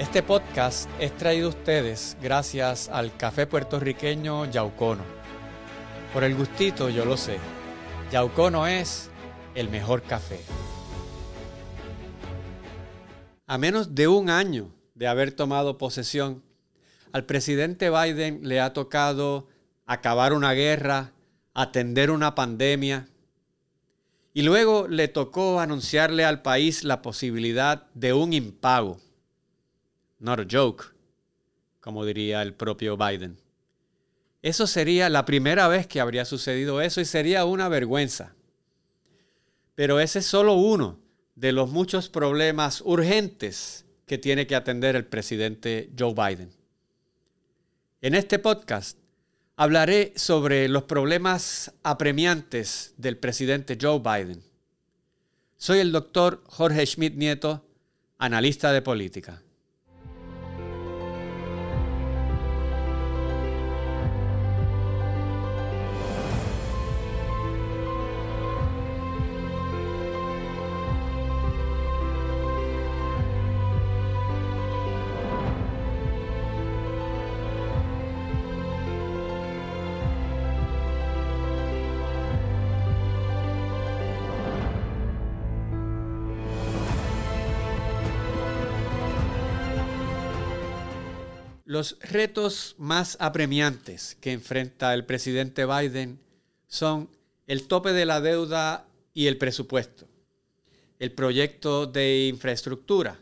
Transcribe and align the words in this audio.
Este 0.00 0.22
podcast 0.22 0.88
es 0.98 1.14
traído 1.14 1.48
a 1.48 1.50
ustedes 1.50 2.16
gracias 2.22 2.88
al 2.88 3.14
café 3.18 3.46
puertorriqueño 3.46 4.50
Yaucono. 4.50 5.04
Por 6.14 6.24
el 6.24 6.34
gustito 6.34 6.88
yo 6.88 7.04
lo 7.04 7.18
sé. 7.18 7.36
Yaucono 8.10 8.66
es 8.66 9.10
el 9.54 9.68
mejor 9.68 10.00
café. 10.02 10.40
A 13.46 13.58
menos 13.58 13.94
de 13.94 14.08
un 14.08 14.30
año 14.30 14.72
de 14.94 15.06
haber 15.06 15.32
tomado 15.32 15.76
posesión, 15.76 16.42
al 17.12 17.26
presidente 17.26 17.90
Biden 17.90 18.40
le 18.48 18.58
ha 18.58 18.72
tocado 18.72 19.48
acabar 19.84 20.32
una 20.32 20.54
guerra, 20.54 21.12
atender 21.52 22.10
una 22.10 22.34
pandemia, 22.34 23.10
y 24.32 24.40
luego 24.40 24.88
le 24.88 25.08
tocó 25.08 25.60
anunciarle 25.60 26.24
al 26.24 26.40
país 26.40 26.84
la 26.84 27.02
posibilidad 27.02 27.90
de 27.92 28.14
un 28.14 28.32
impago 28.32 28.98
Not 30.20 30.40
a 30.40 30.46
joke, 30.48 30.84
como 31.80 32.04
diría 32.04 32.42
el 32.42 32.54
propio 32.54 32.96
Biden. 32.96 33.38
Eso 34.42 34.66
sería 34.66 35.08
la 35.08 35.24
primera 35.24 35.66
vez 35.68 35.86
que 35.86 36.00
habría 36.00 36.24
sucedido 36.24 36.80
eso 36.80 37.00
y 37.00 37.04
sería 37.04 37.44
una 37.44 37.68
vergüenza. 37.68 38.34
Pero 39.74 39.98
ese 39.98 40.20
es 40.20 40.26
solo 40.26 40.54
uno 40.54 40.98
de 41.34 41.52
los 41.52 41.70
muchos 41.70 42.08
problemas 42.08 42.82
urgentes 42.82 43.86
que 44.06 44.18
tiene 44.18 44.46
que 44.46 44.56
atender 44.56 44.96
el 44.96 45.06
presidente 45.06 45.90
Joe 45.98 46.14
Biden. 46.14 46.50
En 48.02 48.14
este 48.14 48.38
podcast 48.38 48.98
hablaré 49.56 50.12
sobre 50.16 50.68
los 50.68 50.84
problemas 50.84 51.72
apremiantes 51.82 52.94
del 52.96 53.18
presidente 53.18 53.78
Joe 53.80 54.00
Biden. 54.00 54.42
Soy 55.56 55.80
el 55.80 55.92
doctor 55.92 56.42
Jorge 56.46 56.86
Schmidt 56.86 57.14
Nieto, 57.14 57.66
analista 58.18 58.72
de 58.72 58.80
política. 58.80 59.42
Los 91.70 91.98
retos 92.00 92.74
más 92.78 93.16
apremiantes 93.20 94.16
que 94.20 94.32
enfrenta 94.32 94.92
el 94.92 95.06
presidente 95.06 95.66
Biden 95.66 96.18
son 96.66 97.08
el 97.46 97.68
tope 97.68 97.92
de 97.92 98.06
la 98.06 98.20
deuda 98.20 98.88
y 99.14 99.28
el 99.28 99.38
presupuesto, 99.38 100.08
el 100.98 101.12
proyecto 101.12 101.86
de 101.86 102.26
infraestructura, 102.26 103.20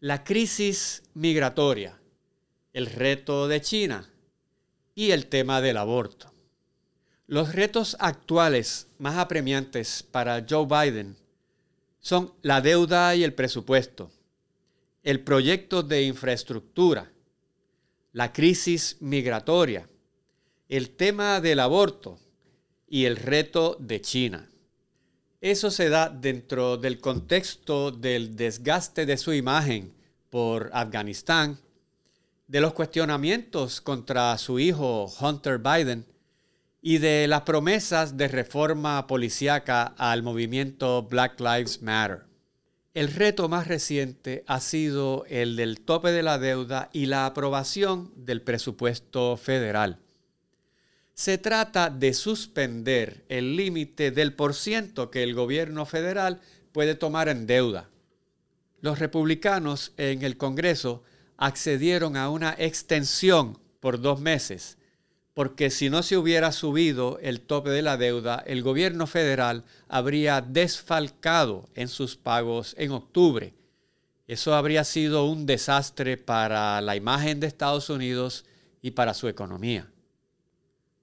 la 0.00 0.24
crisis 0.24 1.02
migratoria, 1.12 2.00
el 2.72 2.86
reto 2.86 3.46
de 3.46 3.60
China 3.60 4.10
y 4.94 5.10
el 5.10 5.26
tema 5.26 5.60
del 5.60 5.76
aborto. 5.76 6.32
Los 7.26 7.54
retos 7.54 7.94
actuales 8.00 8.86
más 8.96 9.18
apremiantes 9.18 10.02
para 10.02 10.46
Joe 10.48 10.64
Biden 10.64 11.14
son 11.98 12.32
la 12.40 12.62
deuda 12.62 13.14
y 13.16 13.22
el 13.22 13.34
presupuesto, 13.34 14.10
el 15.02 15.20
proyecto 15.20 15.82
de 15.82 16.04
infraestructura, 16.04 17.12
la 18.12 18.32
crisis 18.32 18.96
migratoria, 19.00 19.88
el 20.68 20.90
tema 20.90 21.40
del 21.40 21.60
aborto 21.60 22.18
y 22.88 23.04
el 23.04 23.16
reto 23.16 23.76
de 23.78 24.00
China. 24.00 24.48
Eso 25.40 25.70
se 25.70 25.88
da 25.88 26.08
dentro 26.08 26.76
del 26.76 27.00
contexto 27.00 27.90
del 27.92 28.36
desgaste 28.36 29.06
de 29.06 29.16
su 29.16 29.32
imagen 29.32 29.94
por 30.28 30.70
Afganistán, 30.72 31.58
de 32.46 32.60
los 32.60 32.72
cuestionamientos 32.74 33.80
contra 33.80 34.36
su 34.38 34.58
hijo 34.58 35.10
Hunter 35.20 35.58
Biden 35.58 36.04
y 36.82 36.98
de 36.98 37.28
las 37.28 37.42
promesas 37.42 38.16
de 38.16 38.26
reforma 38.26 39.06
policíaca 39.06 39.94
al 39.96 40.22
movimiento 40.22 41.04
Black 41.04 41.38
Lives 41.38 41.80
Matter. 41.80 42.29
El 42.92 43.12
reto 43.12 43.48
más 43.48 43.68
reciente 43.68 44.42
ha 44.48 44.60
sido 44.60 45.24
el 45.28 45.54
del 45.54 45.80
tope 45.80 46.10
de 46.10 46.24
la 46.24 46.38
deuda 46.38 46.90
y 46.92 47.06
la 47.06 47.24
aprobación 47.24 48.12
del 48.16 48.42
presupuesto 48.42 49.36
federal. 49.36 50.00
Se 51.14 51.38
trata 51.38 51.88
de 51.88 52.12
suspender 52.14 53.24
el 53.28 53.54
límite 53.54 54.10
del 54.10 54.32
porciento 54.32 55.08
que 55.08 55.22
el 55.22 55.34
gobierno 55.34 55.86
federal 55.86 56.40
puede 56.72 56.96
tomar 56.96 57.28
en 57.28 57.46
deuda. 57.46 57.88
Los 58.80 58.98
republicanos 58.98 59.92
en 59.96 60.22
el 60.22 60.36
Congreso 60.36 61.04
accedieron 61.36 62.16
a 62.16 62.28
una 62.28 62.56
extensión 62.58 63.60
por 63.78 64.00
dos 64.00 64.20
meses 64.20 64.78
porque 65.40 65.70
si 65.70 65.88
no 65.88 66.02
se 66.02 66.18
hubiera 66.18 66.52
subido 66.52 67.18
el 67.22 67.40
tope 67.40 67.70
de 67.70 67.80
la 67.80 67.96
deuda, 67.96 68.44
el 68.46 68.62
gobierno 68.62 69.06
federal 69.06 69.64
habría 69.88 70.42
desfalcado 70.42 71.66
en 71.74 71.88
sus 71.88 72.14
pagos 72.14 72.74
en 72.76 72.90
octubre. 72.90 73.54
Eso 74.26 74.54
habría 74.54 74.84
sido 74.84 75.24
un 75.24 75.46
desastre 75.46 76.18
para 76.18 76.82
la 76.82 76.94
imagen 76.94 77.40
de 77.40 77.46
Estados 77.46 77.88
Unidos 77.88 78.44
y 78.82 78.90
para 78.90 79.14
su 79.14 79.28
economía. 79.28 79.88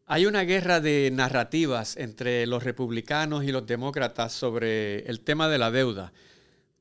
Hay 0.06 0.28
una 0.28 0.44
guerra 0.44 0.82
de 0.82 1.10
narrativas 1.12 1.98
entre 1.98 2.46
los 2.46 2.64
republicanos 2.64 3.44
y 3.44 3.52
los 3.52 3.66
demócratas 3.66 4.34
sobre 4.34 5.00
el 5.10 5.22
tema 5.22 5.50
de 5.50 5.58
la 5.58 5.72
deuda, 5.72 6.14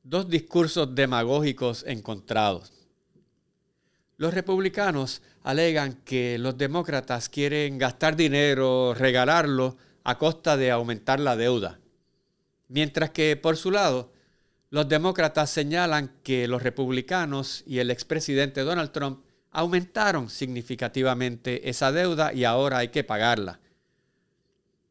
dos 0.03 0.29
discursos 0.29 0.93
demagógicos 0.93 1.85
encontrados. 1.87 2.76
Los 4.17 4.33
republicanos 4.33 5.21
alegan 5.43 5.93
que 6.03 6.39
los 6.39 6.57
demócratas 6.57 7.29
quieren 7.29 7.77
gastar 7.77 8.15
dinero, 8.15 8.95
regalarlo 8.95 9.77
a 10.03 10.17
costa 10.17 10.57
de 10.57 10.71
aumentar 10.71 11.19
la 11.19 11.35
deuda. 11.35 11.79
Mientras 12.67 13.11
que 13.11 13.37
por 13.37 13.57
su 13.57 13.69
lado, 13.69 14.11
los 14.71 14.89
demócratas 14.89 15.51
señalan 15.51 16.11
que 16.23 16.47
los 16.47 16.63
republicanos 16.63 17.63
y 17.67 17.77
el 17.77 17.91
expresidente 17.91 18.61
Donald 18.61 18.91
Trump 18.91 19.23
aumentaron 19.51 20.31
significativamente 20.31 21.69
esa 21.69 21.91
deuda 21.91 22.33
y 22.33 22.43
ahora 22.43 22.79
hay 22.79 22.87
que 22.87 23.03
pagarla. 23.03 23.59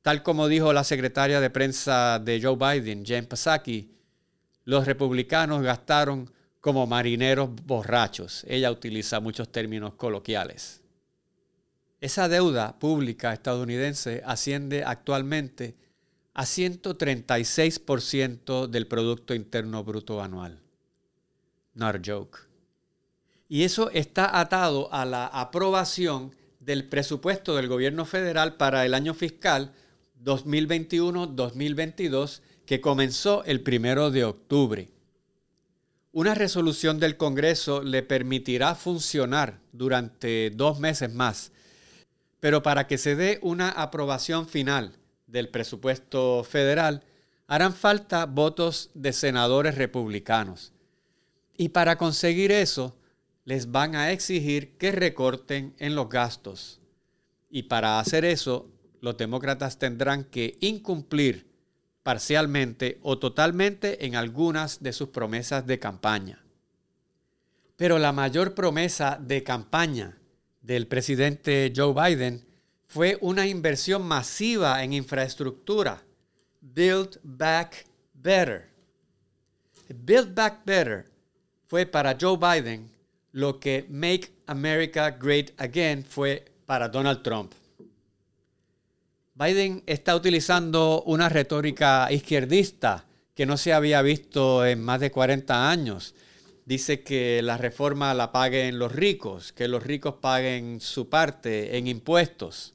Tal 0.03 0.22
como 0.22 0.47
dijo 0.47 0.72
la 0.72 0.84
secretaria 0.84 1.41
de 1.41 1.50
prensa 1.50 2.20
de 2.20 2.41
Joe 2.41 2.56
Biden, 2.56 3.04
Jen 3.04 3.26
Psaki, 3.26 3.91
los 4.64 4.87
republicanos 4.87 5.62
gastaron 5.62 6.32
como 6.66 6.84
marineros 6.84 7.49
borrachos. 7.65 8.44
Ella 8.49 8.72
utiliza 8.72 9.21
muchos 9.21 9.53
términos 9.53 9.94
coloquiales. 9.94 10.82
Esa 12.00 12.28
deuda 12.28 12.77
pública 12.81 13.32
estadounidense 13.32 14.21
asciende 14.27 14.82
actualmente 14.82 15.76
a 16.34 16.43
136% 16.43 18.66
del 18.66 18.88
Producto 18.88 19.32
Interno 19.32 19.84
Bruto 19.84 20.21
anual. 20.21 20.60
Not 21.75 21.94
a 21.94 22.00
joke. 22.05 22.41
Y 23.49 23.62
eso 23.62 23.88
está 23.91 24.41
atado 24.41 24.93
a 24.93 25.05
la 25.05 25.28
aprobación 25.28 26.34
del 26.59 26.88
presupuesto 26.88 27.55
del 27.55 27.69
gobierno 27.69 28.05
federal 28.05 28.56
para 28.56 28.84
el 28.84 28.94
año 28.94 29.15
fiscal 29.15 29.72
2021-2022 30.25 32.41
que 32.66 32.81
comenzó 32.81 33.44
el 33.44 33.60
primero 33.60 34.10
de 34.10 34.25
octubre. 34.25 34.96
Una 36.16 36.34
resolución 36.34 36.99
del 36.99 37.19
Congreso 37.19 37.82
le 37.82 38.03
permitirá 38.03 38.75
funcionar 38.75 39.61
durante 39.73 40.49
dos 40.49 40.81
meses 40.81 41.12
más, 41.12 41.52
pero 42.41 42.62
para 42.62 42.87
que 42.87 42.96
se 42.96 43.17
dé 43.17 43.38
una 43.43 43.69
aprobación 43.69 44.49
final 44.49 44.96
del 45.26 45.50
presupuesto 45.50 46.43
federal, 46.43 47.02
harán 47.46 47.75
falta 47.75 48.25
votos 48.25 48.88
de 48.94 49.12
senadores 49.12 49.75
republicanos. 49.75 50.73
Y 51.55 51.69
para 51.69 51.99
conseguir 51.99 52.50
eso, 52.50 52.96
les 53.44 53.70
van 53.70 53.94
a 53.94 54.11
exigir 54.11 54.79
que 54.79 54.93
recorten 54.93 55.75
en 55.76 55.94
los 55.94 56.08
gastos. 56.08 56.81
Y 57.50 57.64
para 57.64 58.00
hacer 58.00 58.25
eso, 58.25 58.70
los 59.02 59.19
demócratas 59.19 59.79
tendrán 59.79 60.25
que 60.25 60.56
incumplir 60.61 61.46
parcialmente 62.06 63.00
o 63.03 63.19
totalmente 63.19 64.06
en 64.06 64.14
algunas 64.14 64.81
de 64.81 64.93
sus 64.93 65.08
promesas 65.08 65.67
de 65.67 65.81
campaña. 65.81 66.41
Pero 67.76 67.99
la 67.99 68.12
mayor 68.12 68.55
promesa 68.55 69.19
de 69.20 69.43
campaña 69.43 70.17
del 70.62 70.87
presidente 70.87 71.73
Joe 71.75 71.93
Biden 71.93 72.47
fue 72.87 73.19
una 73.23 73.49
inversión 73.49 74.06
masiva 74.06 74.85
en 74.85 74.93
infraestructura. 74.93 76.00
Build 76.61 77.19
Back 77.25 77.85
Better. 78.14 78.70
Build 79.88 80.32
Back 80.32 80.64
Better 80.64 81.11
fue 81.64 81.87
para 81.87 82.17
Joe 82.20 82.38
Biden 82.38 82.88
lo 83.32 83.58
que 83.58 83.85
Make 83.88 84.31
America 84.47 85.11
Great 85.11 85.50
Again 85.56 86.05
fue 86.05 86.44
para 86.67 86.88
Donald 86.88 87.25
Trump. 87.25 87.53
Biden 89.38 89.83
está 89.85 90.17
utilizando 90.17 91.03
una 91.03 91.29
retórica 91.29 92.11
izquierdista 92.11 93.05
que 93.35 93.44
no 93.44 93.59
se 93.59 93.75
había 93.75 94.00
visto 94.00 94.65
en 94.65 94.81
más 94.81 94.99
de 94.99 95.11
40 95.11 95.71
años. 95.71 96.15
Dice 96.65 97.03
que 97.03 97.43
la 97.43 97.59
reforma 97.59 98.15
la 98.15 98.33
paguen 98.33 98.79
los 98.79 98.93
ricos, 98.93 99.53
que 99.53 99.69
los 99.69 99.83
ricos 99.83 100.15
paguen 100.23 100.81
su 100.81 101.11
parte 101.11 101.77
en 101.77 101.87
impuestos. 101.87 102.73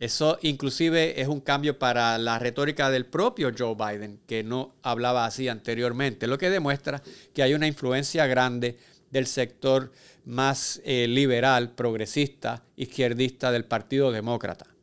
Eso 0.00 0.36
inclusive 0.42 1.20
es 1.20 1.28
un 1.28 1.40
cambio 1.40 1.78
para 1.78 2.18
la 2.18 2.40
retórica 2.40 2.90
del 2.90 3.06
propio 3.06 3.52
Joe 3.56 3.76
Biden, 3.76 4.18
que 4.26 4.42
no 4.42 4.74
hablaba 4.82 5.26
así 5.26 5.46
anteriormente, 5.46 6.26
lo 6.26 6.38
que 6.38 6.50
demuestra 6.50 7.04
que 7.32 7.44
hay 7.44 7.54
una 7.54 7.68
influencia 7.68 8.26
grande 8.26 8.76
del 9.12 9.28
sector 9.28 9.92
más 10.24 10.82
eh, 10.84 11.06
liberal, 11.06 11.70
progresista, 11.70 12.64
izquierdista 12.74 13.52
del 13.52 13.64
Partido 13.64 14.10
Demócrata. 14.10 14.73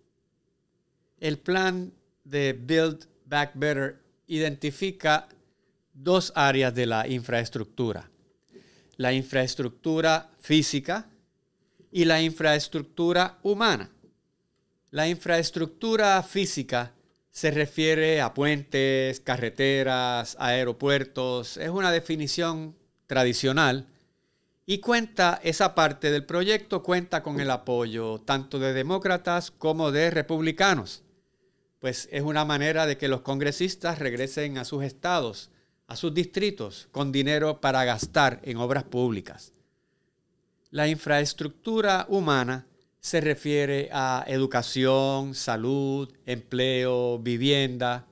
El 1.22 1.38
plan 1.38 1.94
de 2.24 2.54
Build 2.60 3.06
Back 3.28 3.52
Better 3.54 4.02
identifica 4.26 5.30
dos 5.94 6.34
áreas 6.36 6.74
de 6.74 6.88
la 6.88 7.08
infraestructura. 7.08 8.10
La 8.98 9.14
infraestructura 9.14 10.32
física 10.40 11.12
y 11.92 12.06
la 12.06 12.24
infraestructura 12.24 13.38
humana. 13.44 13.92
La 14.90 15.08
infraestructura 15.08 16.24
física 16.24 16.92
se 17.30 17.52
refiere 17.52 18.20
a 18.20 18.34
puentes, 18.34 19.20
carreteras, 19.20 20.36
aeropuertos. 20.40 21.58
Es 21.58 21.70
una 21.70 21.92
definición 21.92 22.76
tradicional 23.06 23.86
y 24.66 24.80
cuenta, 24.80 25.40
esa 25.44 25.76
parte 25.76 26.10
del 26.10 26.26
proyecto 26.26 26.82
cuenta 26.82 27.22
con 27.22 27.40
el 27.40 27.52
apoyo 27.52 28.20
tanto 28.22 28.58
de 28.58 28.74
demócratas 28.74 29.52
como 29.52 29.92
de 29.92 30.10
republicanos 30.10 31.04
pues 31.82 32.08
es 32.12 32.22
una 32.22 32.46
manera 32.46 32.86
de 32.86 32.96
que 32.98 33.08
los 33.08 33.22
congresistas 33.22 33.98
regresen 33.98 34.60
a 34.60 34.66
sus 34.66 34.84
estados, 34.84 35.50
a 35.88 35.96
sus 35.96 36.14
distritos, 36.14 36.88
con 36.92 37.12
dinero 37.12 37.60
para 37.60 37.84
gastar 37.84 38.40
en 38.44 38.58
obras 38.58 38.84
públicas. 38.84 39.52
La 40.70 40.88
infraestructura 40.88 42.06
humana 42.08 42.68
se 43.00 43.20
refiere 43.20 43.90
a 43.92 44.24
educación, 44.28 45.34
salud, 45.34 46.14
empleo, 46.28 47.18
vivienda. 47.18 48.06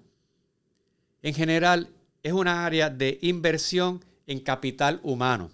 En 1.22 1.36
general, 1.36 1.90
es 2.24 2.34
una 2.34 2.66
área 2.66 2.90
de 2.90 3.20
inversión 3.22 4.04
en 4.26 4.40
capital 4.40 5.00
humano. 5.04 5.52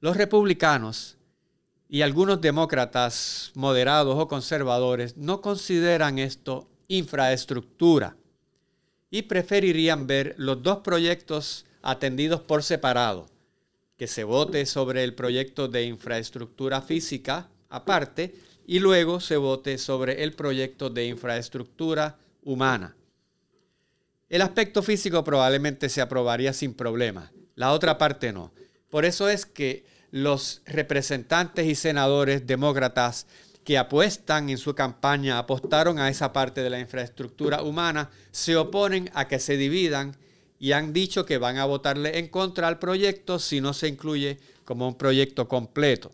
Los 0.00 0.16
republicanos 0.16 1.18
y 1.90 2.00
algunos 2.00 2.40
demócratas 2.40 3.52
moderados 3.54 4.18
o 4.18 4.28
conservadores 4.28 5.18
no 5.18 5.42
consideran 5.42 6.18
esto 6.18 6.69
infraestructura 6.90 8.16
y 9.10 9.22
preferirían 9.22 10.08
ver 10.08 10.34
los 10.38 10.60
dos 10.62 10.78
proyectos 10.78 11.64
atendidos 11.82 12.40
por 12.40 12.64
separado, 12.64 13.28
que 13.96 14.08
se 14.08 14.24
vote 14.24 14.66
sobre 14.66 15.04
el 15.04 15.14
proyecto 15.14 15.68
de 15.68 15.84
infraestructura 15.84 16.82
física 16.82 17.48
aparte 17.68 18.34
y 18.66 18.80
luego 18.80 19.20
se 19.20 19.36
vote 19.36 19.78
sobre 19.78 20.24
el 20.24 20.32
proyecto 20.32 20.90
de 20.90 21.06
infraestructura 21.06 22.18
humana. 22.42 22.96
El 24.28 24.42
aspecto 24.42 24.82
físico 24.82 25.22
probablemente 25.22 25.88
se 25.88 26.00
aprobaría 26.00 26.52
sin 26.52 26.74
problema, 26.74 27.32
la 27.54 27.72
otra 27.72 27.98
parte 27.98 28.32
no. 28.32 28.52
Por 28.90 29.04
eso 29.04 29.28
es 29.28 29.46
que 29.46 29.84
los 30.10 30.62
representantes 30.66 31.66
y 31.66 31.76
senadores 31.76 32.48
demócratas 32.48 33.28
que 33.64 33.78
apuestan 33.78 34.48
en 34.48 34.58
su 34.58 34.74
campaña, 34.74 35.38
apostaron 35.38 35.98
a 35.98 36.08
esa 36.08 36.32
parte 36.32 36.62
de 36.62 36.70
la 36.70 36.80
infraestructura 36.80 37.62
humana, 37.62 38.10
se 38.30 38.56
oponen 38.56 39.10
a 39.14 39.28
que 39.28 39.38
se 39.38 39.56
dividan 39.56 40.16
y 40.58 40.72
han 40.72 40.92
dicho 40.92 41.26
que 41.26 41.38
van 41.38 41.58
a 41.58 41.66
votarle 41.66 42.18
en 42.18 42.28
contra 42.28 42.68
al 42.68 42.78
proyecto 42.78 43.38
si 43.38 43.60
no 43.60 43.72
se 43.72 43.88
incluye 43.88 44.38
como 44.64 44.88
un 44.88 44.94
proyecto 44.96 45.48
completo. 45.48 46.10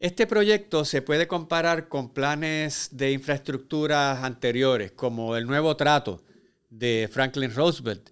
Este 0.00 0.28
proyecto 0.28 0.84
se 0.84 1.02
puede 1.02 1.26
comparar 1.26 1.88
con 1.88 2.10
planes 2.10 2.90
de 2.92 3.10
infraestructuras 3.10 4.22
anteriores, 4.22 4.92
como 4.92 5.36
el 5.36 5.46
nuevo 5.46 5.76
trato 5.76 6.22
de 6.70 7.08
Franklin 7.10 7.52
Roosevelt, 7.52 8.10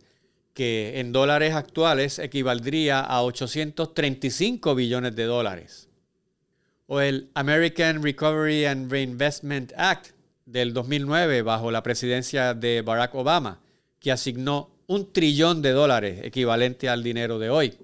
que 0.53 0.99
en 0.99 1.13
dólares 1.13 1.55
actuales 1.55 2.19
equivaldría 2.19 3.01
a 3.01 3.23
835 3.23 4.75
billones 4.75 5.15
de 5.15 5.25
dólares 5.25 5.86
o 6.87 7.01
el 7.01 7.31
American 7.35 8.03
Recovery 8.03 8.65
and 8.65 8.91
Reinvestment 8.91 9.73
Act 9.77 10.11
del 10.45 10.73
2009 10.73 11.43
bajo 11.43 11.71
la 11.71 11.83
presidencia 11.83 12.55
de 12.55 12.83
Barack 12.83 13.15
Obama, 13.15 13.61
que 13.99 14.13
asignó 14.13 14.71
un 14.87 15.13
trillón 15.13 15.63
de 15.63 15.71
dólares 15.71 16.21
equivalente 16.23 16.89
al 16.89 17.03
dinero 17.03 17.39
de 17.39 17.51
hoy. 17.51 17.75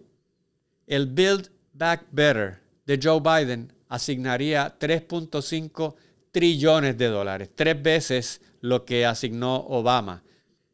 El 0.86 1.06
Build 1.06 1.50
Back 1.72 2.06
Better 2.12 2.60
de 2.86 3.00
Joe 3.02 3.20
Biden 3.20 3.72
asignaría 3.88 4.78
3.5 4.78 5.94
trillones 6.30 6.96
de 6.96 7.08
dólares, 7.08 7.50
tres 7.54 7.82
veces 7.82 8.40
lo 8.60 8.84
que 8.84 9.04
asignó 9.04 9.56
Obama. 9.56 10.22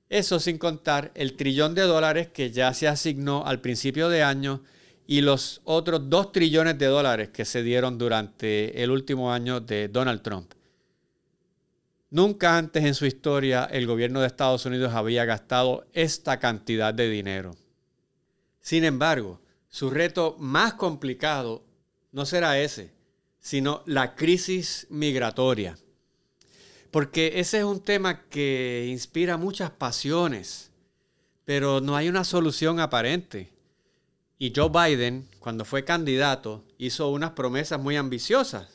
Eso 0.08 0.38
sin 0.38 0.58
contar 0.58 1.10
el 1.14 1.34
trillón 1.34 1.74
de 1.74 1.82
dólares 1.82 2.28
que 2.28 2.50
ya 2.50 2.72
se 2.74 2.88
asignó 2.88 3.44
al 3.46 3.60
principio 3.60 4.08
de 4.08 4.22
año 4.22 4.62
y 5.10 5.22
los 5.22 5.62
otros 5.64 6.10
2 6.10 6.32
trillones 6.32 6.76
de 6.76 6.84
dólares 6.84 7.30
que 7.30 7.46
se 7.46 7.62
dieron 7.62 7.96
durante 7.96 8.82
el 8.82 8.90
último 8.90 9.32
año 9.32 9.58
de 9.58 9.88
Donald 9.88 10.20
Trump. 10.20 10.52
Nunca 12.10 12.58
antes 12.58 12.84
en 12.84 12.94
su 12.94 13.06
historia 13.06 13.64
el 13.64 13.86
gobierno 13.86 14.20
de 14.20 14.26
Estados 14.26 14.66
Unidos 14.66 14.92
había 14.92 15.24
gastado 15.24 15.86
esta 15.94 16.38
cantidad 16.38 16.92
de 16.92 17.08
dinero. 17.08 17.56
Sin 18.60 18.84
embargo, 18.84 19.40
su 19.70 19.88
reto 19.88 20.36
más 20.38 20.74
complicado 20.74 21.64
no 22.12 22.26
será 22.26 22.60
ese, 22.60 22.92
sino 23.40 23.82
la 23.86 24.14
crisis 24.14 24.86
migratoria. 24.90 25.78
Porque 26.90 27.40
ese 27.40 27.60
es 27.60 27.64
un 27.64 27.80
tema 27.80 28.28
que 28.28 28.86
inspira 28.90 29.38
muchas 29.38 29.70
pasiones, 29.70 30.70
pero 31.46 31.80
no 31.80 31.96
hay 31.96 32.10
una 32.10 32.24
solución 32.24 32.78
aparente. 32.78 33.57
Y 34.38 34.52
Joe 34.54 34.70
Biden, 34.70 35.28
cuando 35.40 35.64
fue 35.64 35.84
candidato, 35.84 36.64
hizo 36.78 37.10
unas 37.10 37.32
promesas 37.32 37.80
muy 37.80 37.96
ambiciosas. 37.96 38.68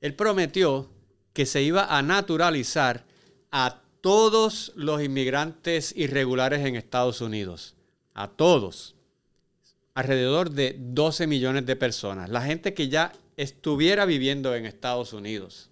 Él 0.00 0.14
prometió 0.14 0.90
que 1.32 1.46
se 1.46 1.62
iba 1.62 1.96
a 1.96 2.02
naturalizar 2.02 3.04
a 3.50 3.82
todos 4.02 4.72
los 4.76 5.02
inmigrantes 5.02 5.94
irregulares 5.96 6.64
en 6.64 6.76
Estados 6.76 7.20
Unidos. 7.20 7.74
A 8.14 8.28
todos. 8.28 8.94
Alrededor 9.94 10.50
de 10.50 10.76
12 10.78 11.26
millones 11.26 11.64
de 11.64 11.76
personas. 11.76 12.28
La 12.28 12.42
gente 12.42 12.74
que 12.74 12.88
ya 12.88 13.12
estuviera 13.36 14.04
viviendo 14.04 14.54
en 14.54 14.66
Estados 14.66 15.12
Unidos. 15.12 15.70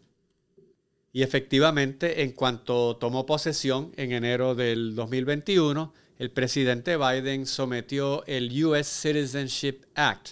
Y 1.12 1.22
efectivamente, 1.22 2.22
en 2.22 2.32
cuanto 2.32 2.96
tomó 2.96 3.24
posesión 3.24 3.92
en 3.96 4.12
enero 4.12 4.54
del 4.54 4.94
2021, 4.94 5.92
el 6.18 6.30
presidente 6.30 6.96
Biden 6.96 7.46
sometió 7.46 8.24
el 8.26 8.64
US 8.64 8.86
Citizenship 8.86 9.82
Act, 9.94 10.30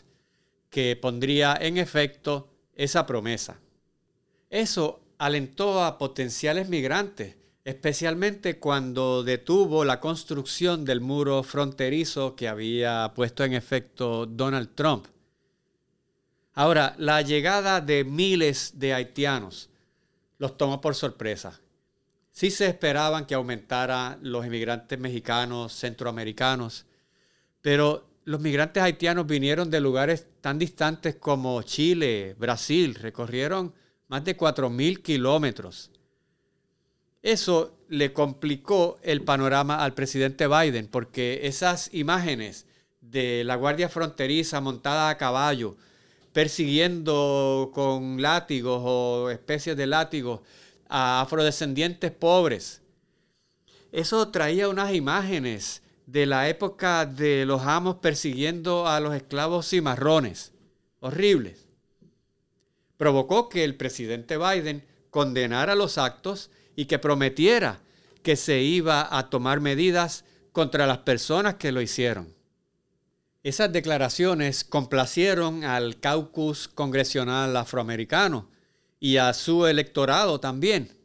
que 0.70 0.96
pondría 0.96 1.56
en 1.60 1.76
efecto 1.76 2.48
esa 2.74 3.04
promesa. 3.06 3.58
Eso 4.48 5.00
alentó 5.18 5.82
a 5.82 5.98
potenciales 5.98 6.68
migrantes, 6.68 7.36
especialmente 7.64 8.58
cuando 8.58 9.22
detuvo 9.22 9.84
la 9.84 10.00
construcción 10.00 10.84
del 10.84 11.00
muro 11.00 11.42
fronterizo 11.42 12.34
que 12.34 12.48
había 12.48 13.12
puesto 13.14 13.44
en 13.44 13.52
efecto 13.52 14.26
Donald 14.26 14.74
Trump. 14.74 15.06
Ahora, 16.54 16.94
la 16.98 17.22
llegada 17.22 17.80
de 17.80 18.04
miles 18.04 18.72
de 18.74 18.94
haitianos 18.94 19.70
los 20.38 20.58
tomó 20.58 20.80
por 20.80 20.94
sorpresa. 20.94 21.60
Sí 22.32 22.50
se 22.50 22.66
esperaban 22.66 23.26
que 23.26 23.34
aumentara 23.34 24.18
los 24.22 24.46
inmigrantes 24.46 24.98
mexicanos, 24.98 25.74
centroamericanos, 25.74 26.86
pero 27.60 28.08
los 28.24 28.40
migrantes 28.40 28.82
haitianos 28.82 29.26
vinieron 29.26 29.70
de 29.70 29.80
lugares 29.80 30.26
tan 30.40 30.58
distantes 30.58 31.16
como 31.16 31.60
Chile, 31.62 32.34
Brasil, 32.38 32.94
recorrieron 32.94 33.74
más 34.08 34.24
de 34.24 34.36
4.000 34.36 35.02
kilómetros. 35.02 35.90
Eso 37.22 37.76
le 37.88 38.12
complicó 38.12 38.98
el 39.02 39.22
panorama 39.22 39.84
al 39.84 39.92
presidente 39.92 40.46
Biden, 40.48 40.88
porque 40.88 41.40
esas 41.44 41.92
imágenes 41.92 42.66
de 43.00 43.44
la 43.44 43.56
Guardia 43.56 43.90
Fronteriza 43.90 44.60
montada 44.62 45.10
a 45.10 45.18
caballo, 45.18 45.76
persiguiendo 46.32 47.70
con 47.74 48.22
látigos 48.22 48.82
o 48.84 49.30
especies 49.30 49.76
de 49.76 49.86
látigos 49.86 50.40
a 50.94 51.22
afrodescendientes 51.22 52.10
pobres. 52.10 52.82
Eso 53.92 54.28
traía 54.28 54.68
unas 54.68 54.94
imágenes 54.94 55.82
de 56.04 56.26
la 56.26 56.50
época 56.50 57.06
de 57.06 57.46
los 57.46 57.62
amos 57.62 57.96
persiguiendo 57.96 58.86
a 58.86 59.00
los 59.00 59.14
esclavos 59.14 59.70
cimarrones, 59.70 60.52
horribles. 61.00 61.66
Provocó 62.98 63.48
que 63.48 63.64
el 63.64 63.74
presidente 63.74 64.36
Biden 64.36 64.86
condenara 65.08 65.74
los 65.74 65.96
actos 65.96 66.50
y 66.76 66.84
que 66.84 66.98
prometiera 66.98 67.80
que 68.22 68.36
se 68.36 68.60
iba 68.60 69.16
a 69.16 69.30
tomar 69.30 69.60
medidas 69.60 70.26
contra 70.52 70.86
las 70.86 70.98
personas 70.98 71.54
que 71.54 71.72
lo 71.72 71.80
hicieron. 71.80 72.34
Esas 73.42 73.72
declaraciones 73.72 74.62
complacieron 74.62 75.64
al 75.64 76.00
caucus 76.00 76.68
congresional 76.68 77.56
afroamericano 77.56 78.51
y 79.02 79.16
a 79.16 79.34
su 79.34 79.66
electorado 79.66 80.38
también, 80.38 80.96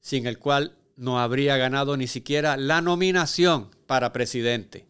sin 0.00 0.26
el 0.26 0.40
cual 0.40 0.76
no 0.96 1.20
habría 1.20 1.56
ganado 1.56 1.96
ni 1.96 2.08
siquiera 2.08 2.56
la 2.56 2.80
nominación 2.80 3.70
para 3.86 4.12
presidente. 4.12 4.88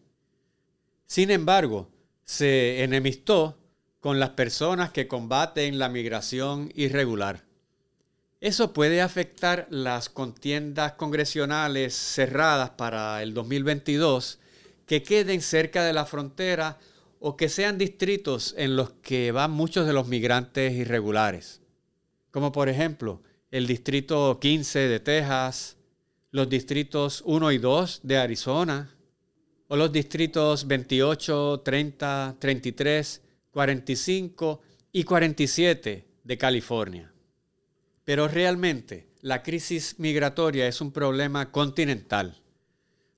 Sin 1.05 1.29
embargo, 1.29 1.91
se 2.23 2.83
enemistó 2.83 3.55
con 3.99 4.19
las 4.19 4.31
personas 4.31 4.89
que 4.89 5.07
combaten 5.07 5.77
la 5.77 5.89
migración 5.89 6.71
irregular. 6.73 7.43
Eso 8.41 8.73
puede 8.73 8.99
afectar 8.99 9.67
las 9.69 10.09
contiendas 10.09 10.93
congresionales 10.93 11.93
cerradas 11.93 12.71
para 12.71 13.21
el 13.21 13.35
2022 13.35 14.39
que 14.87 15.03
queden 15.03 15.43
cerca 15.43 15.83
de 15.83 15.93
la 15.93 16.07
frontera 16.07 16.79
o 17.19 17.37
que 17.37 17.47
sean 17.47 17.77
distritos 17.77 18.55
en 18.57 18.75
los 18.75 18.89
que 18.89 19.31
van 19.31 19.51
muchos 19.51 19.85
de 19.85 19.93
los 19.93 20.07
migrantes 20.07 20.73
irregulares, 20.73 21.61
como 22.35 22.51
por 22.51 22.67
ejemplo 22.67 23.21
el 23.49 23.65
distrito 23.65 24.41
15 24.41 24.89
de 24.89 24.99
Texas, 24.99 25.77
los 26.31 26.49
distritos 26.49 27.23
1 27.25 27.53
y 27.53 27.57
2 27.59 28.01
de 28.03 28.17
Arizona, 28.17 28.93
o 29.69 29.77
los 29.77 29.89
distritos 29.89 30.67
28, 30.67 31.61
30, 31.63 32.35
33, 32.37 33.21
45 33.51 34.61
y 34.91 35.03
47 35.05 36.05
de 36.25 36.37
California. 36.37 37.13
Pero 38.03 38.27
realmente 38.27 39.07
la 39.21 39.41
crisis 39.41 39.95
migratoria 39.97 40.67
es 40.67 40.81
un 40.81 40.91
problema 40.91 41.53
continental. 41.53 42.41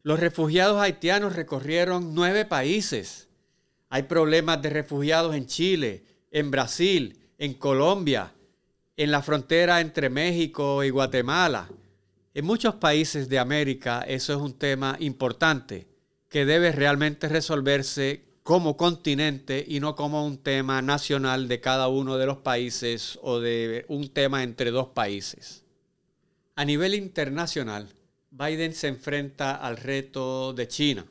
Los 0.04 0.20
refugiados 0.20 0.80
haitianos 0.80 1.36
recorrieron 1.36 2.14
nueve 2.14 2.46
países. 2.46 3.30
Hay 3.90 4.04
problemas 4.04 4.62
de 4.62 4.70
refugiados 4.70 5.36
en 5.36 5.48
Chile, 5.48 6.04
en 6.30 6.52
Brasil, 6.52 7.18
en 7.40 7.56
Colombia, 7.56 8.36
en 8.98 9.12
la 9.12 9.22
frontera 9.22 9.80
entre 9.80 10.10
México 10.10 10.84
y 10.84 10.90
Guatemala. 10.90 11.70
En 12.34 12.46
muchos 12.46 12.76
países 12.76 13.30
de 13.30 13.38
América 13.38 14.04
eso 14.08 14.34
es 14.34 14.40
un 14.40 14.58
tema 14.58 14.98
importante 15.00 15.88
que 16.30 16.46
debe 16.46 16.72
realmente 16.72 17.30
resolverse 17.30 18.24
como 18.42 18.76
continente 18.76 19.64
y 19.68 19.80
no 19.80 19.96
como 19.96 20.26
un 20.26 20.40
tema 20.40 20.82
nacional 20.82 21.48
de 21.48 21.62
cada 21.62 21.90
uno 21.90 22.18
de 22.18 22.26
los 22.26 22.38
países 22.38 23.20
o 23.22 23.40
de 23.40 23.86
un 23.88 24.10
tema 24.10 24.42
entre 24.42 24.72
dos 24.72 24.88
países. 24.88 25.64
A 26.56 26.66
nivel 26.66 26.96
internacional, 26.96 27.88
Biden 28.32 28.74
se 28.74 28.88
enfrenta 28.88 29.56
al 29.56 29.78
reto 29.78 30.54
de 30.54 30.68
China. 30.68 31.06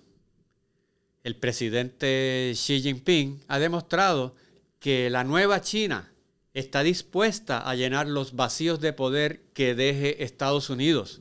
El 1.23 1.37
presidente 1.37 2.53
Xi 2.55 2.81
Jinping 2.81 3.43
ha 3.47 3.59
demostrado 3.59 4.35
que 4.81 5.09
la 5.09 5.23
nueva 5.23 5.61
China 5.61 6.11
está 6.57 6.83
dispuesta 6.83 7.59
a 7.69 7.75
llenar 7.75 8.09
los 8.09 8.35
vacíos 8.35 8.81
de 8.81 8.95
poder 8.95 9.43
que 9.53 9.75
deje 9.75 10.25
Estados 10.25 10.71
Unidos. 10.71 11.21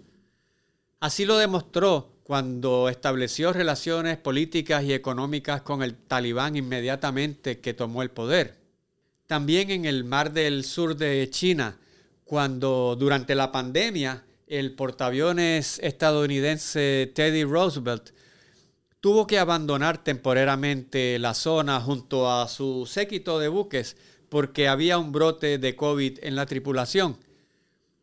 Así 1.02 1.26
lo 1.26 1.38
demostró 1.38 2.14
cuando 2.24 2.88
estableció 2.88 3.52
relaciones 3.52 4.18
políticas 4.18 4.86
y 4.86 4.94
económicas 4.94 5.62
con 5.62 5.84
el 5.84 5.98
talibán 5.98 6.56
inmediatamente 6.56 7.60
que 7.60 7.74
tomó 7.74 8.02
el 8.02 8.12
poder. 8.12 8.56
También 9.28 9.72
en 9.72 9.84
el 9.84 10.06
mar 10.06 10.32
del 10.32 10.64
sur 10.64 10.96
de 10.96 11.30
China, 11.30 11.78
cuando 12.24 12.96
durante 12.98 13.36
la 13.36 13.52
pandemia 13.52 14.24
el 14.48 14.74
portaaviones 14.74 15.80
estadounidense 15.84 17.12
Teddy 17.14 17.44
Roosevelt 17.44 18.12
tuvo 19.02 19.28
que 19.28 19.38
abandonar 19.38 20.02
temporariamente 20.02 21.20
la 21.20 21.34
zona 21.34 21.82
junto 21.82 22.32
a 22.32 22.48
su 22.48 22.86
séquito 22.86 23.38
de 23.38 23.50
buques 23.50 23.98
porque 24.36 24.68
había 24.68 24.98
un 24.98 25.14
brote 25.14 25.60
de 25.60 25.78
COVID 25.78 26.20
en 26.22 26.36
la 26.36 26.46
tripulación. 26.46 27.18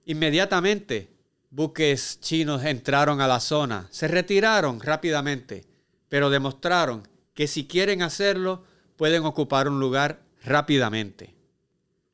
Inmediatamente 0.07 1.11
buques 1.51 2.21
chinos 2.23 2.65
entraron 2.65 3.21
a 3.21 3.29
la 3.29 3.39
zona, 3.39 3.87
se 3.91 4.09
retiraron 4.09 4.81
rápidamente, 4.81 5.67
pero 6.09 6.31
demostraron 6.31 7.07
que 7.35 7.47
si 7.47 7.67
quieren 7.67 8.01
hacerlo, 8.01 8.65
pueden 8.97 9.27
ocupar 9.27 9.69
un 9.69 9.79
lugar 9.79 10.23
rápidamente. 10.43 11.35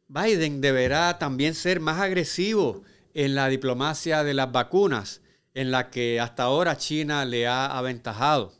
Biden 0.08 0.60
deberá 0.60 1.16
también 1.20 1.54
ser 1.54 1.78
más 1.78 2.00
agresivo 2.00 2.82
en 3.14 3.36
la 3.36 3.48
diplomacia 3.48 4.24
de 4.24 4.34
las 4.34 4.50
vacunas, 4.50 5.20
en 5.54 5.70
la 5.70 5.90
que 5.90 6.18
hasta 6.18 6.42
ahora 6.42 6.76
China 6.76 7.24
le 7.24 7.46
ha 7.46 7.66
aventajado. 7.66 8.52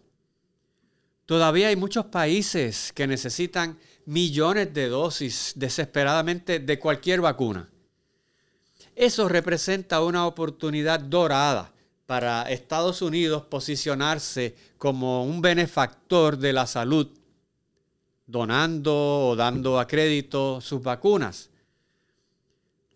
Todavía 1.26 1.66
hay 1.66 1.74
muchos 1.74 2.06
países 2.06 2.92
que 2.94 3.08
necesitan 3.08 3.76
millones 4.08 4.72
de 4.72 4.88
dosis 4.88 5.52
desesperadamente 5.54 6.60
de 6.60 6.78
cualquier 6.78 7.20
vacuna. 7.20 7.68
Eso 8.96 9.28
representa 9.28 10.00
una 10.00 10.26
oportunidad 10.26 10.98
dorada 10.98 11.74
para 12.06 12.50
Estados 12.50 13.02
Unidos 13.02 13.42
posicionarse 13.42 14.56
como 14.78 15.24
un 15.24 15.42
benefactor 15.42 16.38
de 16.38 16.54
la 16.54 16.66
salud, 16.66 17.08
donando 18.26 19.28
o 19.28 19.36
dando 19.36 19.78
a 19.78 19.86
crédito 19.86 20.62
sus 20.62 20.82
vacunas. 20.82 21.50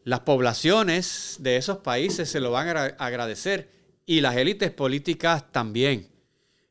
Las 0.04 0.20
poblaciones 0.20 1.36
de 1.40 1.58
esos 1.58 1.76
países 1.78 2.30
se 2.30 2.40
lo 2.40 2.52
van 2.52 2.74
a 2.74 2.84
agradecer 2.96 3.70
y 4.06 4.22
las 4.22 4.34
élites 4.36 4.70
políticas 4.70 5.52
también. 5.52 6.08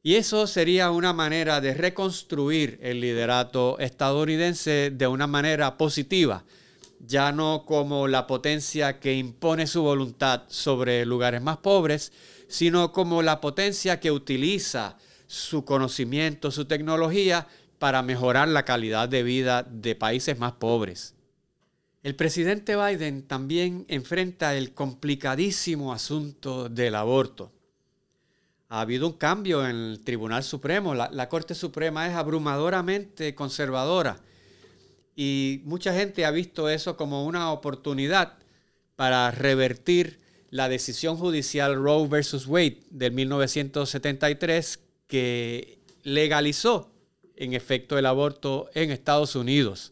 Y 0.04 0.16
eso 0.16 0.48
sería 0.48 0.92
una 0.92 1.14
manera 1.14 1.62
de 1.62 1.74
reconstruir 1.74 2.80
el 2.82 3.02
liderato 3.02 3.78
estadounidense 3.80 4.92
de 4.92 5.08
una 5.08 5.28
manera 5.28 5.78
positiva 5.78 6.44
ya 7.06 7.32
no 7.32 7.66
como 7.66 8.08
la 8.08 8.28
potencia 8.28 9.00
que 9.00 9.16
impone 9.16 9.68
su 9.68 9.82
voluntad 9.82 10.44
sobre 10.48 11.06
lugares 11.06 11.42
más 11.42 11.58
pobres, 11.58 12.12
sino 12.48 12.92
como 12.92 13.22
la 13.22 13.42
potencia 13.42 14.00
que 14.00 14.12
utiliza 14.12 14.98
su 15.28 15.64
conocimiento, 15.66 16.52
su 16.52 16.66
tecnología 16.66 17.48
para 17.80 18.02
mejorar 18.04 18.48
la 18.48 18.66
calidad 18.66 19.10
de 19.10 19.24
vida 19.24 19.64
de 19.64 19.96
países 19.96 20.38
más 20.38 20.54
pobres. 20.54 21.16
El 22.04 22.16
presidente 22.16 22.76
Biden 22.76 23.28
también 23.28 23.86
enfrenta 23.88 24.56
el 24.56 24.74
complicadísimo 24.74 25.94
asunto 25.94 26.68
del 26.68 26.96
aborto. 26.96 27.52
Ha 28.74 28.80
habido 28.80 29.06
un 29.08 29.14
cambio 29.18 29.68
en 29.68 29.76
el 29.76 30.00
Tribunal 30.00 30.46
Supremo. 30.46 30.96
La, 30.96 31.28
Corte 31.28 31.56
Suprema 31.56 32.08
es 32.08 32.16
abrumadoramente 32.16 33.36
conservadora 33.36 34.22
y 35.14 35.60
mucha 35.66 35.94
gente 35.94 36.24
ha 36.24 36.32
visto 36.32 36.70
eso 36.70 36.96
como 36.96 37.26
una 37.26 37.52
oportunidad 37.52 38.38
para 38.96 39.30
revertir 39.30 40.22
la 40.52 40.70
decisión 40.70 41.18
judicial 41.18 41.76
Roe 41.76 42.08
versus 42.08 42.48
Wade 42.48 42.80
del 42.92 43.12
1973 43.12 44.80
que 45.06 45.80
legalizó 46.04 46.94
en 47.36 47.52
efecto 47.52 47.98
el 47.98 48.06
aborto 48.06 48.70
en 48.74 48.90
Estados 48.92 49.36
Unidos. 49.36 49.92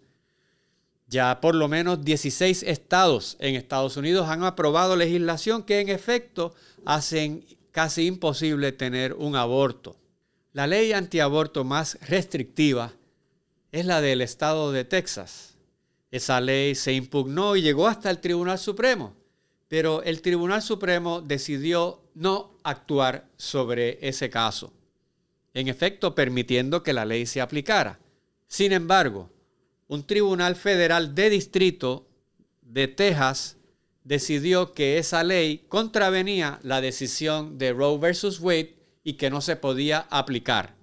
Ya 1.05 1.41
por 1.41 1.53
lo 1.53 1.67
menos 1.67 2.05
16 2.05 2.63
estados 2.63 3.36
en 3.41 3.55
Estados 3.55 3.98
Unidos 3.98 4.29
han 4.29 4.43
aprobado 4.45 4.95
legislación 4.95 5.63
que 5.63 5.81
en 5.81 5.89
efecto 5.89 6.55
hacen 6.86 7.43
casi 7.72 8.06
imposible 8.06 8.72
tener 8.72 9.14
un 9.14 9.36
aborto. 9.36 9.96
La 10.54 10.68
ley 10.68 10.94
antiaborto 10.94 11.64
más 11.64 11.98
restrictiva 12.08 12.94
es 13.72 13.86
la 13.86 14.02
del 14.02 14.22
estado 14.22 14.72
de 14.72 14.84
Texas. 14.84 15.56
Esa 16.12 16.42
ley 16.42 16.74
se 16.76 16.94
impugnó 16.94 17.56
y 17.56 17.62
llegó 17.62 17.88
hasta 17.88 18.10
el 18.10 18.20
Tribunal 18.20 18.58
Supremo, 18.58 19.16
pero 19.68 20.02
el 20.04 20.22
Tribunal 20.22 20.62
Supremo 20.62 21.22
decidió 21.22 22.02
no 22.16 22.58
actuar 22.64 23.30
sobre 23.38 24.00
ese 24.08 24.30
caso, 24.30 24.74
en 25.54 25.68
efecto 25.68 26.16
permitiendo 26.16 26.82
que 26.82 26.94
la 26.94 27.06
ley 27.06 27.28
se 27.28 27.42
aplicara. 27.42 28.00
Sin 28.48 28.72
embargo, 28.72 29.30
un 29.88 30.04
tribunal 30.04 30.56
federal 30.56 31.14
de 31.14 31.30
distrito 31.30 32.08
de 32.62 32.88
Texas 32.88 33.58
decidió 34.03 34.74
que 34.74 34.98
esa 34.98 35.24
ley 35.24 35.65
contravenía 35.70 36.60
la 36.63 36.82
decisión 36.82 37.58
de 37.58 37.74
Roe 37.74 37.98
versus 37.98 38.39
Wade 38.39 38.75
y 39.03 39.13
que 39.13 39.29
no 39.29 39.41
se 39.41 39.56
podía 39.56 40.08
aplicar. 40.10 40.75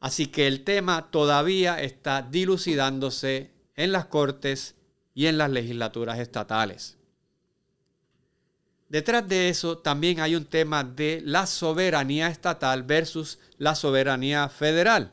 Así 0.00 0.26
que 0.26 0.46
el 0.46 0.64
tema 0.64 1.10
todavía 1.10 1.82
está 1.82 2.22
dilucidándose 2.22 3.50
en 3.76 3.92
las 3.92 4.06
cortes 4.06 4.76
y 5.14 5.26
en 5.26 5.38
las 5.38 5.50
legislaturas 5.50 6.18
estatales. 6.18 6.96
Detrás 8.88 9.28
de 9.28 9.48
eso 9.48 9.78
también 9.78 10.18
hay 10.18 10.34
un 10.34 10.46
tema 10.46 10.82
de 10.82 11.22
la 11.24 11.46
soberanía 11.46 12.28
estatal 12.28 12.82
versus 12.82 13.38
la 13.56 13.76
soberanía 13.76 14.48
federal, 14.48 15.12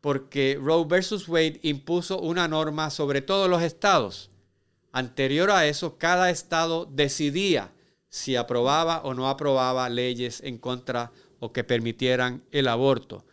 porque 0.00 0.56
Roe 0.62 0.84
versus 0.86 1.28
Wade 1.28 1.58
impuso 1.62 2.20
una 2.20 2.46
norma 2.46 2.90
sobre 2.90 3.20
todos 3.20 3.50
los 3.50 3.62
estados. 3.62 4.30
Anterior 4.92 5.50
a 5.50 5.66
eso, 5.66 5.98
cada 5.98 6.30
estado 6.30 6.86
decidía 6.86 7.72
si 8.08 8.36
aprobaba 8.36 9.02
o 9.02 9.14
no 9.14 9.28
aprobaba 9.28 9.88
leyes 9.88 10.40
en 10.42 10.58
contra 10.58 11.12
o 11.40 11.52
que 11.52 11.64
permitieran 11.64 12.42
el 12.50 12.68
aborto. 12.68 13.24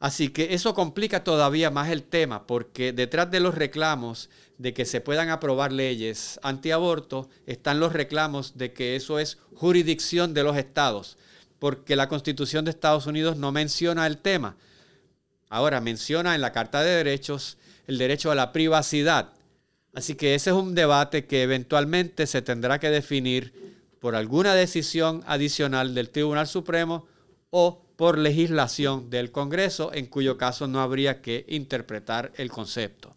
Así 0.00 0.28
que 0.28 0.54
eso 0.54 0.74
complica 0.74 1.24
todavía 1.24 1.70
más 1.70 1.90
el 1.90 2.04
tema, 2.04 2.46
porque 2.46 2.92
detrás 2.92 3.30
de 3.30 3.40
los 3.40 3.56
reclamos 3.56 4.30
de 4.56 4.72
que 4.72 4.84
se 4.84 5.00
puedan 5.00 5.28
aprobar 5.28 5.72
leyes 5.72 6.38
antiaborto 6.42 7.28
están 7.46 7.80
los 7.80 7.92
reclamos 7.92 8.56
de 8.56 8.72
que 8.72 8.96
eso 8.96 9.18
es 9.18 9.38
jurisdicción 9.54 10.34
de 10.34 10.44
los 10.44 10.56
estados, 10.56 11.18
porque 11.58 11.96
la 11.96 12.08
Constitución 12.08 12.64
de 12.64 12.70
Estados 12.70 13.06
Unidos 13.06 13.36
no 13.36 13.50
menciona 13.50 14.06
el 14.06 14.18
tema. 14.18 14.56
Ahora 15.48 15.80
menciona 15.80 16.34
en 16.34 16.42
la 16.42 16.52
Carta 16.52 16.82
de 16.82 16.90
Derechos 16.90 17.58
el 17.88 17.98
derecho 17.98 18.30
a 18.30 18.36
la 18.36 18.52
privacidad. 18.52 19.32
Así 19.94 20.14
que 20.14 20.34
ese 20.34 20.50
es 20.50 20.56
un 20.56 20.74
debate 20.74 21.26
que 21.26 21.42
eventualmente 21.42 22.26
se 22.26 22.42
tendrá 22.42 22.78
que 22.78 22.90
definir 22.90 23.52
por 24.00 24.14
alguna 24.14 24.54
decisión 24.54 25.24
adicional 25.26 25.94
del 25.94 26.10
Tribunal 26.10 26.46
Supremo 26.46 27.06
o 27.50 27.84
por 27.96 28.16
legislación 28.16 29.10
del 29.10 29.32
Congreso, 29.32 29.92
en 29.92 30.06
cuyo 30.06 30.38
caso 30.38 30.68
no 30.68 30.80
habría 30.80 31.20
que 31.20 31.44
interpretar 31.48 32.32
el 32.36 32.50
concepto. 32.50 33.16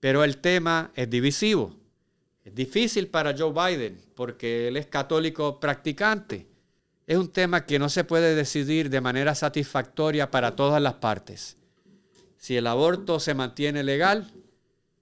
Pero 0.00 0.24
el 0.24 0.38
tema 0.38 0.90
es 0.96 1.08
divisivo. 1.08 1.74
Es 2.44 2.54
difícil 2.54 3.08
para 3.08 3.36
Joe 3.36 3.52
Biden 3.52 4.00
porque 4.14 4.68
él 4.68 4.76
es 4.76 4.86
católico 4.86 5.60
practicante. 5.60 6.46
Es 7.06 7.16
un 7.16 7.28
tema 7.28 7.64
que 7.64 7.78
no 7.78 7.88
se 7.88 8.02
puede 8.02 8.34
decidir 8.34 8.90
de 8.90 9.00
manera 9.00 9.34
satisfactoria 9.34 10.30
para 10.30 10.56
todas 10.56 10.82
las 10.82 10.94
partes. 10.94 11.56
Si 12.36 12.56
el 12.56 12.66
aborto 12.66 13.20
se 13.20 13.34
mantiene 13.34 13.84
legal, 13.84 14.32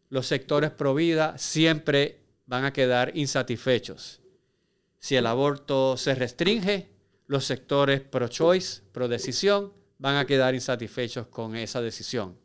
los 0.08 0.26
sectores 0.26 0.70
pro 0.70 0.94
vida 0.94 1.36
siempre 1.38 2.20
van 2.46 2.64
a 2.64 2.72
quedar 2.72 3.16
insatisfechos. 3.16 4.20
Si 4.98 5.16
el 5.16 5.26
aborto 5.26 5.96
se 5.96 6.14
restringe, 6.14 6.90
los 7.26 7.44
sectores 7.44 8.00
pro-choice, 8.00 8.82
pro-decisión, 8.92 9.72
van 9.98 10.16
a 10.16 10.26
quedar 10.26 10.54
insatisfechos 10.54 11.26
con 11.28 11.56
esa 11.56 11.80
decisión. 11.80 12.36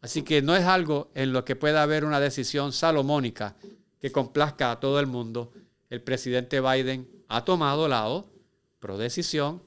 Así 0.00 0.22
que 0.22 0.42
no 0.42 0.54
es 0.54 0.64
algo 0.64 1.10
en 1.14 1.32
lo 1.32 1.44
que 1.44 1.56
pueda 1.56 1.82
haber 1.82 2.04
una 2.04 2.20
decisión 2.20 2.72
salomónica 2.72 3.56
que 4.00 4.12
complazca 4.12 4.70
a 4.70 4.80
todo 4.80 5.00
el 5.00 5.06
mundo. 5.06 5.52
El 5.90 6.02
presidente 6.02 6.60
Biden 6.60 7.08
ha 7.28 7.44
tomado 7.44 7.88
lado, 7.88 8.30
pro-decisión, 8.78 9.62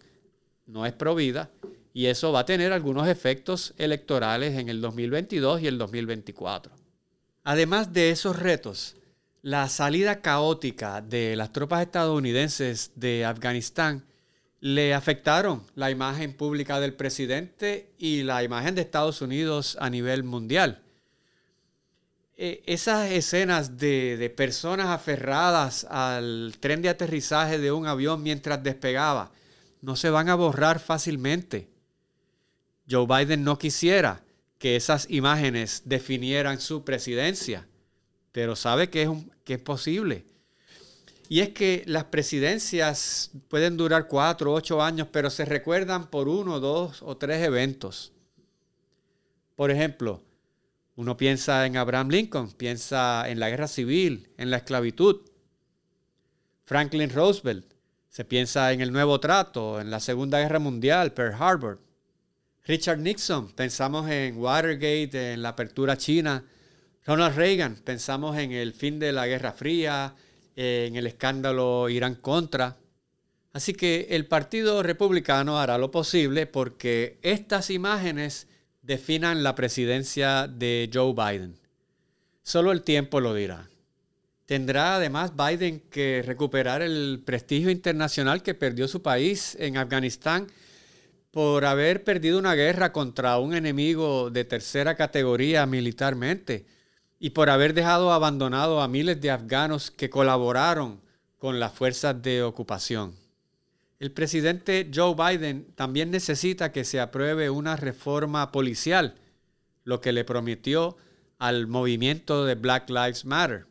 no 0.65 0.86
es 0.86 0.93
pro-vida, 0.93 1.51
y 1.93 2.05
eso 2.05 2.31
va 2.31 2.41
a 2.41 2.46
tener 2.46 2.72
algunos 2.72 3.08
efectos 3.08 3.74
electorales 3.77 4.58
en 4.58 4.70
el 4.70 4.79
2022 4.79 5.62
y 5.62 5.67
el 5.67 5.77
2024. 5.77 6.80
Además 7.43 7.91
de 7.91 8.12
esos 8.12 8.38
retos, 8.38 8.95
la 9.41 9.67
salida 9.67 10.21
caótica 10.21 11.01
de 11.01 11.36
las 11.36 11.51
tropas 11.51 11.81
estadounidenses 11.81 12.91
de 12.95 13.25
Afganistán 13.25 14.05
le 14.60 14.93
afectaron 14.93 15.63
la 15.74 15.89
imagen 15.89 16.33
pública 16.33 16.79
del 16.79 16.93
presidente 16.93 17.93
y 17.98 18.21
la 18.21 18.43
imagen 18.43 18.75
de 18.75 18.81
Estados 18.81 19.21
Unidos 19.21 19.75
a 19.79 19.89
nivel 19.89 20.24
mundial. 20.24 20.83
E, 22.38 22.62
esas 22.67 23.10
escenas 23.10 23.77
de, 23.77 24.17
de, 24.17 24.29
personas 24.29 24.88
aferradas 24.88 25.86
al 25.86 26.53
tren 26.60 26.83
de 26.83 26.89
aterrizaje 26.89 27.57
de 27.57 27.71
un 27.71 27.88
avión 27.88 28.21
mientras 28.21 28.62
despegaba 28.62 29.31
no 29.81 29.95
se 29.95 30.12
van 30.12 30.29
a 30.29 30.36
borrar 30.36 30.79
fácilmente. 30.79 31.67
Joe 32.88 33.07
Biden 33.07 33.43
no 33.43 33.57
quisiera 33.57 34.21
que 34.62 34.75
esas 34.75 35.10
imágenes 35.10 35.82
definieran 35.86 36.62
su 36.62 36.86
presidencia, 36.86 37.68
pero 38.32 38.56
sabe 38.56 38.91
que 38.91 39.02
es, 39.02 39.10
que 39.43 39.56
es 39.56 39.60
posible. 39.60 40.24
Y 41.28 41.39
es 41.39 41.50
que 41.50 41.84
las 41.88 42.04
presidencias 42.04 43.32
pueden 43.47 43.76
durar 43.76 44.08
cuatro, 44.08 44.54
ocho 44.54 44.80
años, 44.80 45.08
pero 45.12 45.32
se 45.32 45.45
recuerdan 45.45 46.12
por 46.12 46.28
uno, 46.28 46.60
dos 46.60 47.02
o 47.02 47.17
tres 47.17 47.43
eventos. 47.43 48.13
Por 49.56 49.71
ejemplo, 49.71 50.21
uno 50.95 51.17
piensa 51.17 51.65
en 51.65 51.76
Abraham 51.76 52.10
Lincoln, 52.10 52.52
piensa 52.52 53.28
en 53.28 53.39
la 53.39 53.50
guerra 53.50 53.67
civil, 53.67 54.30
en 54.38 54.52
la 54.52 54.58
esclavitud. 54.58 55.21
Franklin 56.65 57.10
Roosevelt, 57.10 57.65
se 58.10 58.26
piensa 58.26 58.71
en 58.74 58.82
el 58.82 58.91
nuevo 58.91 59.19
trato, 59.19 59.82
en 59.82 59.89
la 59.89 60.00
Segunda 60.00 60.39
Guerra 60.39 60.60
Mundial, 60.60 61.13
Pearl 61.13 61.34
Harbor. 61.34 61.80
Richard 62.65 63.00
Nixon, 63.00 63.52
pensamos 63.54 64.08
en 64.12 64.38
Watergate, 64.38 65.34
en 65.34 65.41
la 65.41 65.50
apertura 65.50 65.97
china. 65.97 66.43
Ronald 67.06 67.36
Reagan, 67.36 67.76
pensamos 67.76 68.38
en 68.38 68.52
el 68.52 68.74
fin 68.74 69.00
de 69.00 69.12
la 69.12 69.26
Guerra 69.26 69.52
Fría, 69.52 70.13
en 70.56 70.95
el 70.95 71.08
escándalo 71.08 71.89
Irán 71.89 72.15
contra. 72.15 72.78
Así 73.54 73.74
que 73.74 74.08
el 74.12 74.28
Partido 74.28 74.84
Republicano 74.84 75.60
hará 75.60 75.80
lo 75.80 75.89
posible 75.89 76.45
porque 76.45 77.17
estas 77.24 77.71
imágenes 77.71 78.47
definan 78.84 79.41
la 79.41 79.56
presidencia 79.56 80.47
de 80.47 80.88
Joe 80.93 81.13
Biden. 81.13 81.58
Solo 82.43 82.71
el 82.71 82.84
tiempo 82.84 83.19
lo 83.19 83.34
dirá. 83.34 83.69
Tendrá 84.45 84.97
además 84.97 85.34
Biden 85.36 85.80
que 85.89 86.21
recuperar 86.24 86.84
el 86.84 87.24
prestigio 87.26 87.71
internacional 87.71 88.43
que 88.43 88.54
perdió 88.54 88.88
su 88.88 89.02
país 89.02 89.58
en 89.60 89.78
Afganistán 89.78 90.47
por 91.32 91.63
haber 91.65 92.04
perdido 92.04 92.38
una 92.38 92.56
guerra 92.56 92.91
contra 92.91 93.39
un 93.39 93.54
enemigo 93.54 94.30
de 94.30 94.44
tercera 94.44 94.96
categoría 94.96 95.65
militarmente 95.65 96.65
y 97.20 97.32
por 97.32 97.50
haber 97.50 97.74
dejado 97.74 98.12
abandonado 98.12 98.82
a 98.82 98.88
miles 98.88 99.22
de 99.22 99.32
afganos 99.32 99.91
que 99.91 100.10
colaboraron 100.10 101.00
con 101.38 101.60
las 101.60 101.74
fuerzas 101.74 102.22
de 102.22 102.44
ocupación. 102.44 103.15
El 104.00 104.12
presidente 104.12 104.89
Joe 104.94 105.15
Biden 105.15 105.67
también 105.76 106.12
necesita 106.12 106.72
que 106.72 106.84
se 106.84 107.00
apruebe 107.00 107.50
una 107.50 107.76
reforma 107.76 108.52
policial, 108.52 109.15
lo 109.84 110.02
que 110.02 110.12
le 110.12 110.26
prometió 110.26 110.98
al 111.38 111.67
movimiento 111.67 112.46
de 112.46 112.56
Black 112.56 112.89
Lives 112.89 113.26
Matter. 113.26 113.67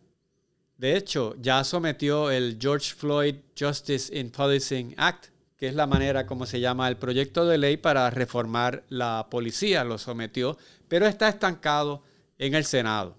De 0.78 0.96
hecho, 0.96 1.34
ya 1.40 1.62
sometió 1.64 2.30
el 2.30 2.58
George 2.60 2.94
Floyd 2.94 3.34
Justice 3.58 4.16
in 4.16 4.30
Policing 4.30 4.94
Act, 4.96 5.26
que 5.60 5.68
es 5.68 5.74
la 5.74 5.86
manera 5.86 6.24
como 6.24 6.46
se 6.46 6.58
llama 6.58 6.88
el 6.88 6.96
proyecto 6.96 7.44
de 7.44 7.58
ley 7.58 7.76
para 7.76 8.08
reformar 8.08 8.82
la 8.88 9.26
policía, 9.30 9.84
lo 9.84 9.98
sometió, 9.98 10.56
pero 10.88 11.06
está 11.06 11.28
estancado 11.28 12.02
en 12.38 12.54
el 12.54 12.64
Senado. 12.64 13.18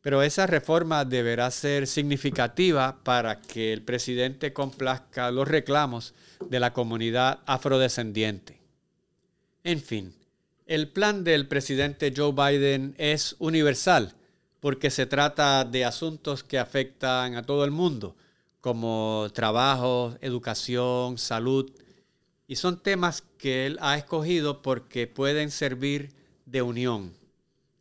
Pero 0.00 0.22
esa 0.22 0.46
reforma 0.46 1.04
deberá 1.04 1.50
ser 1.50 1.88
significativa 1.88 3.02
para 3.02 3.40
que 3.40 3.72
el 3.72 3.82
presidente 3.82 4.52
complazca 4.52 5.32
los 5.32 5.48
reclamos 5.48 6.14
de 6.48 6.60
la 6.60 6.72
comunidad 6.72 7.40
afrodescendiente. 7.44 8.60
En 9.64 9.80
fin, 9.80 10.14
el 10.64 10.86
plan 10.86 11.24
del 11.24 11.48
presidente 11.48 12.14
Joe 12.16 12.32
Biden 12.32 12.94
es 12.98 13.34
universal 13.40 14.14
porque 14.60 14.90
se 14.90 15.06
trata 15.06 15.64
de 15.64 15.84
asuntos 15.84 16.44
que 16.44 16.60
afectan 16.60 17.34
a 17.34 17.42
todo 17.42 17.64
el 17.64 17.72
mundo, 17.72 18.14
como 18.68 19.28
trabajo, 19.32 20.14
educación, 20.20 21.16
salud, 21.16 21.72
y 22.46 22.56
son 22.56 22.82
temas 22.82 23.22
que 23.38 23.64
él 23.64 23.78
ha 23.80 23.96
escogido 23.96 24.60
porque 24.60 25.06
pueden 25.06 25.50
servir 25.50 26.10
de 26.44 26.60
unión. 26.60 27.14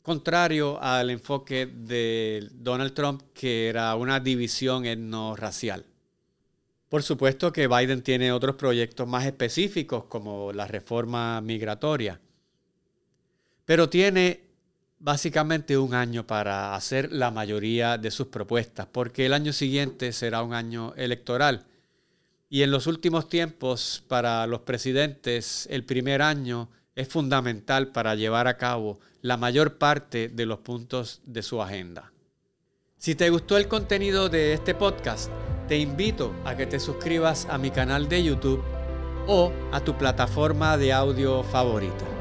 Contrario 0.02 0.82
al 0.82 1.10
enfoque 1.10 1.65
de 1.65 2.47
Donald 2.54 2.93
Trump, 2.93 3.21
que 3.34 3.67
era 3.67 3.93
una 3.95 4.21
división 4.21 4.86
etno-racial. 4.86 5.86
Por 6.88 7.04
supuesto 7.04 7.52
que 7.52 7.67
Biden 7.67 8.02
tiene 8.02 8.32
otros 8.32 8.56
proyectos 8.56 9.06
más 9.10 9.26
específicos, 9.26 10.06
como 10.06 10.54
la 10.54 10.67
reforma 10.67 11.41
migratoria, 11.41 12.21
pero 13.65 13.89
tiene 13.89 14.46
básicamente 14.99 15.77
un 15.77 15.93
año 15.93 16.25
para 16.25 16.75
hacer 16.75 17.12
la 17.12 17.31
mayoría 17.31 17.97
de 17.97 18.12
sus 18.12 18.27
propuestas, 18.27 18.88
porque 18.91 19.25
el 19.25 19.33
año 19.33 19.53
siguiente 19.53 20.12
será 20.12 20.41
un 20.43 20.53
año 20.53 20.93
electoral. 20.95 21.65
Y 22.49 22.62
en 22.62 22.71
los 22.71 22.88
últimos 22.88 23.27
tiempos, 23.27 24.03
para 24.07 24.47
los 24.47 24.62
presidentes, 24.62 25.67
el 25.69 25.83
primer 25.83 26.21
año 26.21 26.69
es 26.95 27.07
fundamental 27.07 27.89
para 27.89 28.15
llevar 28.15 28.47
a 28.47 28.57
cabo 28.57 28.99
la 29.21 29.38
mayor 29.38 29.77
parte 29.77 30.29
de 30.29 30.45
los 30.45 30.60
puntos 30.60 31.21
de 31.25 31.43
su 31.43 31.62
agenda. 31.62 32.12
Si 32.97 33.13
te 33.13 33.29
gustó 33.29 33.57
el 33.57 33.67
contenido 33.67 34.29
de 34.29 34.53
este 34.53 34.73
podcast, 34.73 35.29
te 35.67 35.77
invito 35.77 36.33
a 36.45 36.55
que 36.55 36.65
te 36.65 36.79
suscribas 36.79 37.45
a 37.45 37.57
mi 37.57 37.69
canal 37.69 38.10
de 38.10 38.23
YouTube 38.23 38.63
o 39.27 39.51
a 39.71 39.81
tu 39.81 39.97
plataforma 39.97 40.77
de 40.77 40.93
audio 40.93 41.43
favorita. 41.43 42.16